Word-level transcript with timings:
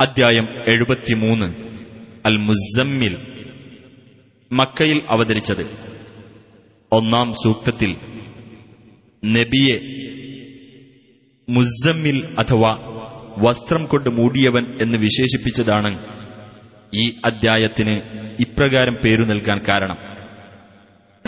അദ്ധ്യായം 0.00 0.48
എഴുപത്തിമൂന്ന്. 0.66 1.54
അൽ 2.26 2.36
മുസമ്മിൽ 2.36 3.16
മക്കയിൽ 4.52 5.02
അവതരിച്ചത്. 5.08 5.70
ഒന്നാം 6.92 7.32
സൂക്തത്തിൽ. 7.32 7.96
നബിയെ 9.24 9.78
മുസമ്മിൽ 11.48 12.28
അഥവാ 12.38 12.78
വസ്ത്രം 13.38 13.86
കൊണ്ട് 13.86 14.08
മൂടിയവൻ 14.08 14.78
എന്ന് 14.82 14.98
വിശേഷിപ്പിച്ചതാണ് 14.98 15.98
ഈ 16.94 17.14
അദ്ധ്യായത്തിന് 17.24 18.00
ഇപ്രകാരം 18.40 18.94
പേരു 18.94 19.22
നൽകാൻ 19.22 19.58
കാരണം. 19.68 19.96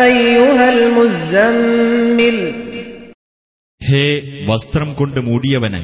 അയ്യുഹൽ 0.00 0.90
മുസമ്മിൽ 0.90 2.67
ഹേ 3.88 4.20
വസ്ത്രം 4.48 4.94
കൊണ്ട് 4.94 5.20
മൂടിയവന്. 5.20 5.80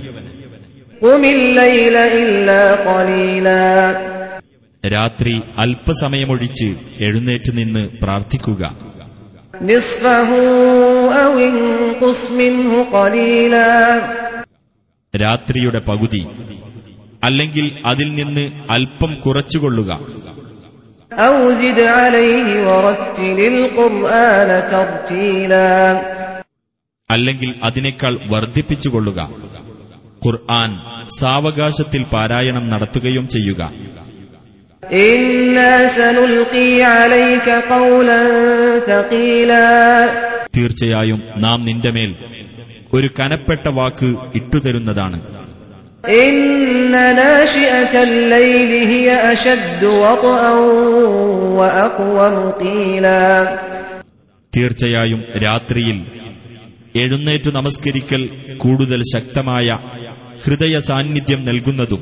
രാത്രി 4.92 5.40
അല്പസമയമൊഴിച്ച് 5.58 6.74
എഴുന്നേറ്റ് 7.00 7.52
നിന്ന് 7.52 7.88
പ്രാർത്ഥിക്കുക. 8.02 8.76
രാത്രിയുടെ 15.23 15.78
പകുതി 15.78 16.26
അല്ലെങ്കിൽ 17.24 17.70
അതിൽ 17.86 18.14
നിന്ന് 18.14 18.52
അല്പം 18.70 19.14
കുറച്ചുകൊള്ളുക. 19.14 20.00
ഔജിദ് 21.20 21.80
അലൈഹി 21.80 22.64
വററ്റിലിൽ 22.64 23.80
ഖുർആന 23.80 24.60
തർത്തീലാ. 24.73 26.00
അല്ലെങ്കിൽ 27.14 27.54
അതിനേക്കാൾ 27.62 28.18
വർദ്ധിപ്പിച്ചുകൊള്ളുക. 28.30 29.30
ഖുർആൻ 30.27 30.79
സാവകാശത്തിൽ 31.18 32.02
പാരായണം 32.02 32.70
നടത്തുകയും 32.70 33.29
ചെയ്യുക. 33.29 33.73
തീർച്ചയായും 40.57 41.18
നാം 41.37 41.65
നിന്റെ 41.65 41.90
മേൽ 41.90 42.15
ഒരു 42.92 43.09
കനപ്പെട്ട 43.20 43.68
വാക്ക് 43.68 44.16
ഇട്ടുതരുന്നതാണ്. 44.35 45.20
തീർച്ചയായും 54.57 55.24
രാത്രിയിൽ 55.42 56.23
എഴുന്നേറ്റു 56.95 57.49
നമസ്കരിക്കൽ 57.57 58.21
കൂടുതൽ 58.63 58.99
ശക്തമായ 59.12 59.68
ഹൃദയ 60.43 60.76
സാന്നിധ്യം 60.87 61.41
നൽകുന്നതും 61.49 62.01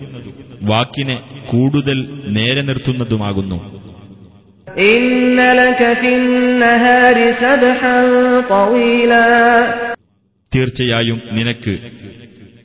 വാക്കിനെ 0.69 1.17
കൂടുതൽ 1.51 1.97
നേരെ 2.37 2.61
നിർത്തുന്നതുമാകുന്നു 2.69 3.59
إن 4.87 5.05
لك 5.59 5.81
في 5.99 6.09
النهار 6.17 7.17
سبحا 7.43 7.97
طويلا 8.53 9.25
തീർച്ചയായും 10.51 11.17
നിനക്ക് 11.37 11.73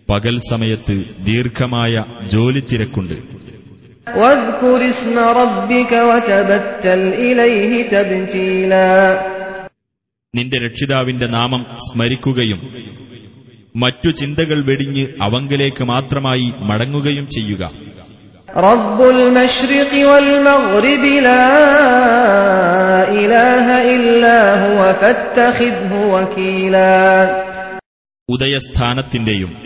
പകൽ 0.08 0.34
സമയത്ത് 0.50 0.94
ദീർഘമായ 1.28 1.94
ജോലി 2.34 2.62
തിരക്കുണ്ട് 2.70 3.16
واذكر 4.14 4.80
اسم 4.90 5.16
ربك 5.40 5.92
وتبتل 6.08 7.00
إليه 7.20 7.72
تبتيلا 7.86 8.90
നിന്റെ 10.35 10.57
രക്ഷിതാവിന്റെ 10.57 11.27
നാമം 11.27 11.65
സ്മരിക്കുകയും 11.77 12.75
മറ്റു 13.75 14.09
ചിന്തകൾ 14.09 14.63
വെടിഞ്ഞ് 14.63 15.07
അവങ്കിലേക്ക് 15.23 15.83
മാത്രമായി 15.83 16.53
മടങ്ങുകയും 16.59 17.27
ചെയ്യുക. 17.27 17.71
ഉദയസ്ഥാനത്തിന്റെയും 28.29 29.57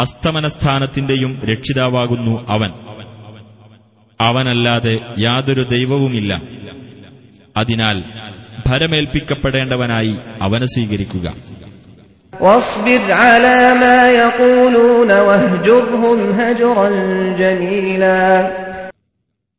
അസ്തമനസ്ഥാനത്തിന്റെയും 0.00 1.40
രക്ഷിതാവാകുന്നു 1.44 2.46
അവൻ. 2.48 2.70
അവനല്ലാതെ 4.20 5.00
യാതൊരു 5.18 5.62
ദൈവവുമില്ല. 5.62 6.42
അതിനാൽ 7.56 8.04
ഭരമേൽപ്പിക്കപ്പെടേണ്ടവനായി 8.68 10.16
അവനെ 10.42 10.66
സ്വീകരിക്കുക. 10.66 11.34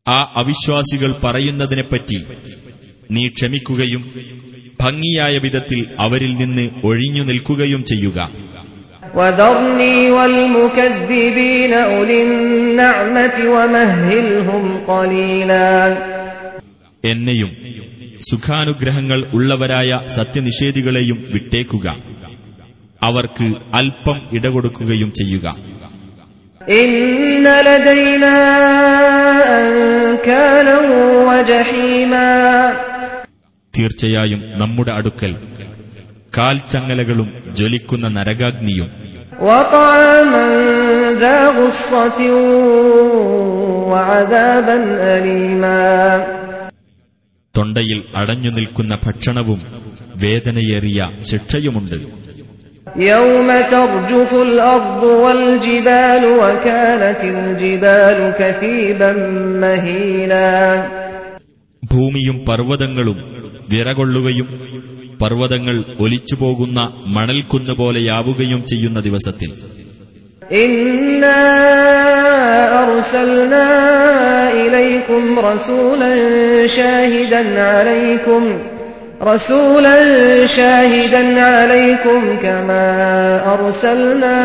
ആ 0.08 0.34
അവിശ്വാസികൾ 0.36 1.16
പറയുന്നതിനെപ്പറ്റി 1.24 2.26
നീ 3.12 3.28
ക്ഷമിക്കുകയും 3.28 4.12
ഭംഗിയായ 4.82 5.38
വിധത്തിൽ 5.38 5.88
അവരിൽ 6.00 6.38
നിന്ന് 6.38 6.70
ഒഴിഞ്ഞു 6.84 7.24
നിൽക്കുകയും 7.24 7.84
ചെയ്യുക. 7.84 8.30
എന്നെയും 17.06 17.52
സുഖാനുഗ്രഹങ്ങൾ 18.27 19.21
ഉള്ളവരായ 19.37 19.91
സത്യനിഷേധികളെയും 20.17 21.19
വിട്ടേക്കുക 21.35 21.87
അവർക്ക് 23.03 23.47
അല്പം 23.81 24.19
ഇടകൊടുക്കുകയും 24.39 25.11
ചെയ്യുക 25.21 25.47
إن 26.77 27.47
لدينا 27.67 28.37
أنكالا 29.59 30.79
وجحيما 31.29 32.29
തീർച്ചയായും 33.75 34.41
നമ്മുടെ 34.61 34.93
അടുക്കൽ 34.99 35.33
കാൽച്ചങ്ങലകളും 36.33 37.29
ജ്വലിക്കുന്ന 37.59 38.07
നരകാഗ്നിയും 38.17 38.91
وطعاما 39.43 40.45
ذا 41.15 41.39
غصة 41.51 42.19
وعذابا 43.93 44.77
أليما 45.09 45.83
തൊണ്ടയിൽ 47.58 48.04
അടഞ്ഞു 48.16 48.50
നിൽക്കുന്ന 48.50 48.98
ഭക്ഷണവും 49.06 49.62
വേദനയേറിയ 50.22 51.06
ശിക്ഷയുമുണ്ട്. 51.20 52.18
ഭൂമിയും 61.94 62.46
പർവതങ്ങളും 62.46 63.18
വിറകൊള്ളുകയും 63.70 64.48
പർവതങ്ങൾ 65.22 65.84
ഒലിച്ചുപോകുന്ന 66.00 66.94
മണൽക്കുന്നുപോലെയാവുകയും 67.08 68.66
ചെയ്യുന്ന 68.66 69.00
ദിവസത്തിൽ. 69.00 69.77
إنا 70.55 71.41
أرسلنا 72.83 73.69
إليكم 74.53 75.39
رسولا 75.41 76.13
شاهدا 76.69 77.43
عليكم 77.65 78.43
رسولا 79.23 79.97
شاهدا 80.57 81.23
عليكم 81.43 82.21
كما 82.39 82.87
أرسلنا 83.55 84.37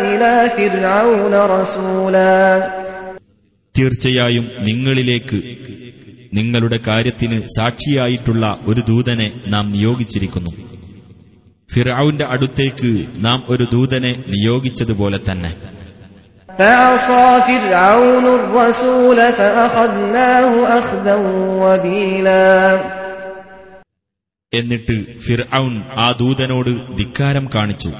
إلى 0.00 0.32
فرعون 0.56 1.34
رسولا 1.56 2.36
തീർച്ചയായും 3.74 4.44
നിങ്ങളിലേക്ക് 4.68 5.38
നിങ്ങളുടെ 6.32 6.78
കാര്യത്തിന് 6.86 7.38
സാക്ഷിയായിട്ടുള്ള 7.56 8.44
ഒരു 8.66 8.80
ദൂതനെ 8.90 9.28
നാം 9.46 9.64
നിയോഗിച്ചിരിക്കുന്നു 9.74 10.52
ഫിറൌന്റെ 11.70 12.26
അടുത്തേക്ക് 12.34 12.90
നാം 13.26 13.38
ഒരു 13.52 13.64
ദൂതനെ 13.74 14.12
നിയോഗിച്ചതുപോലെ 14.34 15.20
തന്നെ 15.28 15.52
فعصى 16.48 17.26
فرعون 17.48 18.26
الرسول 18.38 19.18
فأخذناه 19.32 20.50
أخذا 20.78 21.14
وبيلا 21.62 22.48
എന്നിട്ട് 24.52 24.94
ഫിർഔൻ 25.24 25.72
ആ 25.96 26.06
ദൂതനോട് 26.20 26.70
ധിക്കാരം 26.98 27.44
കാണിച്ചു 27.54 27.90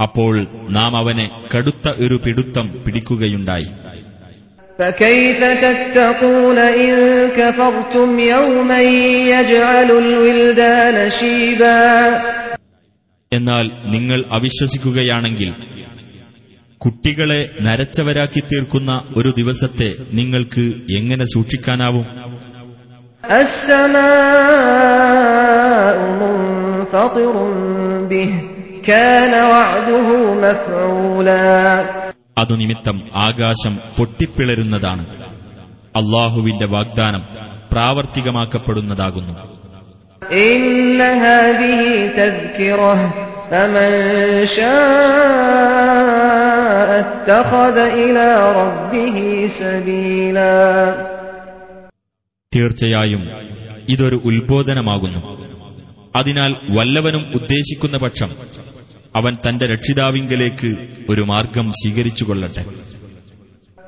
അപ്പോൾ 0.00 0.34
നാം 0.76 0.92
അവനെ 1.00 1.26
കടുത്ത 1.52 1.86
ഒരു 2.04 2.16
പിടുത്തം 2.24 2.66
പിടിക്കുകയുണ്ടായി 2.84 3.68
فكيف 4.78 5.40
تتقون 5.64 6.58
إن 6.78 6.94
كفرتم 7.30 8.08
يوما 8.26 8.80
يجعل 9.34 9.88
الولدان 9.96 10.96
شيبا 11.12 11.82
എന്നാൽ 13.33 13.71
നിങ്ങൾ 13.85 14.23
അവിശ്വസിക്കുകയാണെങ്കിൽ 14.31 15.53
കുട്ടികളെ 16.77 17.49
നരച്ചവരാക്കി 17.61 18.39
തീർക്കുന്ന 18.39 19.01
ഒരു 19.17 19.33
ദിവസത്തെ 19.37 19.93
നിങ്ങൾക്ക് 20.13 20.71
എങ്ങനെ 20.97 21.25
സൂക്ഷിക്കാനാവും? 21.25 22.05
അതുനിമിത്തം 32.37 33.01
ആകാശം 33.15 33.79
പൊട്ടിപ്പിളരുന്നതാണ്. 33.97 35.05
അള്ളാഹുവിന്റെ 35.95 36.65
വാഗ്ദാനം 36.65 37.23
പ്രാവർത്തികമാക്കപ്പെടുന്നതാകുന്നു. 37.71 39.58
إن 40.28 41.00
هذه 41.00 42.06
تذكرة 42.16 43.14
فمن 43.50 43.92
شاء 44.48 44.64
اتخذ 47.00 47.78
إلى 47.94 48.52
ربه 48.52 49.46
سبيلا 49.60 50.94
തീർച്ചയായും 52.52 53.22
ഇതൊരു 53.88 54.20
ഉത്ബോധനമാകുന്നു 54.24 55.20
അതിനാൽ 56.16 56.56
വല്ലവനും 56.70 57.30
ഉദ്ദേശിക്കുന്ന 57.34 57.96
പക്ഷം 57.96 58.30
അവൻ 59.14 59.36
തന്റെ 59.46 59.66
രക്ഷിതാവിങ്കലേക്ക് 59.66 60.76
ഒരു 61.10 61.22
മാർഗം 61.22 61.72
സ്വീകരിച്ചുകൊള്ളട്ടെ 61.72 62.64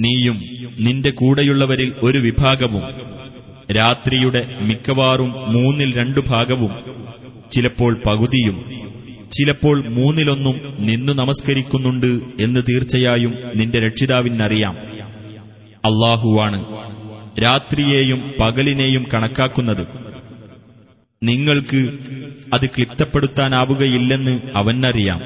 നീയും 0.00 0.42
നിന്റെ 0.80 1.10
കൂടെയുള്ളവരിൽ 1.10 1.92
ഒരു 2.02 2.18
വിഭാഗവും 2.18 2.82
രാത്രിയുടെ 3.72 4.58
മിക്കവാറും 4.60 5.30
മൂന്നിൽ 5.30 5.98
രണ്ടു 5.98 6.20
ഭാഗവും 6.28 6.70
ചിലപ്പോൾ 7.50 8.00
പകുതിയും 8.06 8.64
ചിലപ്പോൾ 9.32 9.88
മൂന്നിലൊന്നും 9.88 10.60
നിന്നു 10.80 11.12
നമസ്കരിക്കുന്നുണ്ട് 11.12 12.20
എന്ന് 12.42 12.60
തീർച്ചയായും 12.68 13.34
നിന്റെ 13.56 13.80
രക്ഷിതാവിനറിയാം. 13.80 14.76
അള്ളാഹുവാണ് 15.84 16.64
രാത്രിയെയും 17.42 18.32
പകലിനെയും 18.40 19.06
കണക്കാക്കുന്നത്. 19.14 19.86
നിങ്ങൾക്ക് 21.22 21.98
അത് 22.52 22.66
ക്ലിപ്തപ്പെടുത്താനാവുകയില്ലെന്ന് 22.66 24.40
അവനറിയാം. 24.54 25.20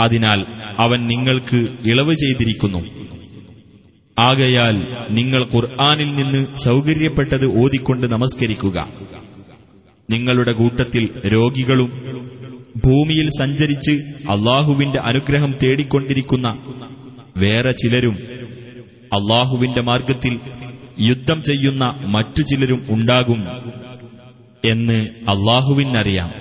അതിനാൽ 0.00 0.44
അവൻ 0.78 1.06
നിങ്ങൾക്ക് 1.06 1.66
ഇളവ് 1.90 2.14
ചെയ്തിരിക്കുന്നു. 2.14 3.10
ആകയാൽ 4.18 4.86
നിങ്ങൾ 5.10 5.44
ഖുർആാനിൽ 5.54 6.14
നിന്ന് 6.14 6.56
സൗകര്യപ്പെട്ടത് 6.56 7.58
ഓതിക്കൊണ്ട് 7.58 8.06
നമസ്കരിക്കുക. 8.06 8.88
നിങ്ങളുടെ 10.10 10.52
കൂട്ടത്തിൽ 10.52 11.08
രോഗികളും 11.26 11.90
ഭൂമിയിൽ 12.86 13.28
സഞ്ചരിച്ച് 13.38 13.90
അള്ളാഹുവിന്റെ 14.30 14.98
അനുഗ്രഹം 14.98 15.54
തേടിക്കൊണ്ടിരിക്കുന്ന 15.62 16.58
വേറെ 17.36 17.70
ചിലരും 17.70 18.16
അള്ളാഹുവിന്റെ 19.12 19.80
മാർഗത്തിൽ 19.80 20.40
യുദ്ധം 21.00 21.42
ചെയ്യുന്ന 21.42 21.94
മറ്റു 22.02 22.42
ചിലരും 22.42 22.82
ഉണ്ടാകും 22.90 23.48
എന്ന് 24.64 25.08
അള്ളാഹുവിനറിയാം. 25.28 26.32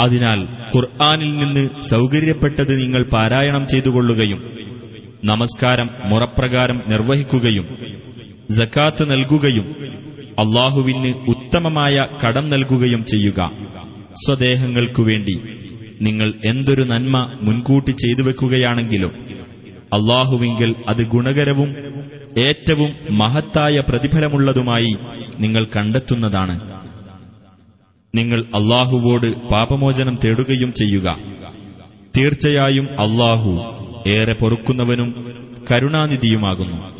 അതിനാൽ 0.00 0.42
ഖുർആാനിൽ 0.76 1.36
നിന്ന് 1.36 1.82
സൗകര്യപ്പെട്ടത് 1.82 2.78
നിങ്ങൾ 2.78 3.02
പാരായണം 3.02 3.66
ചെയ്തുകൊള്ളുകയും 3.66 4.55
നമസ്കാരം 5.28 5.88
മുറപ്രകാരം 6.10 6.78
നിർവഹിക്കുകയും 6.88 7.66
ജക്കാത്ത് 8.56 9.04
നൽകുകയും 9.12 9.66
അള്ളാഹുവിന് 10.38 11.10
ഉത്തമമായ 11.32 11.94
കടം 12.22 12.50
നൽകുകയും 12.50 13.02
ചെയ്യുക. 13.04 13.40
സ്വദേഹങ്ങൾക്കു 14.24 15.02
വേണ്ടി 15.02 15.34
നിങ്ങൾ 16.06 16.28
എന്തൊരു 16.44 16.84
നന്മ 16.92 17.16
മുൻകൂട്ടി 17.42 17.92
ചെയ്തു 18.02 18.22
വെക്കുകയാണെങ്കിലും 18.22 19.12
അള്ളാഹുവിങ്കിൽ 19.96 20.70
അത് 20.88 21.02
ഗുണകരവും 21.14 21.70
ഏറ്റവും 22.38 22.90
മഹത്തായ 23.20 23.82
പ്രതിഫലമുള്ളതുമായി 23.88 24.92
നിങ്ങൾ 25.40 25.64
കണ്ടെത്തുന്നതാണ്. 25.76 26.56
നിങ്ങൾ 28.14 28.40
അള്ളാഹുവോട് 28.54 29.28
പാപമോചനം 29.52 30.18
തേടുകയും 30.24 30.72
ചെയ്യുക. 30.72 31.08
തീർച്ചയായും 32.16 32.86
അള്ളാഹു 33.04 33.52
ഏറെ 34.06 34.32
പൊറുക്കുന്നവനും 34.32 35.08
കരുണാനിധിയുമാകുന്നു. 35.70 36.95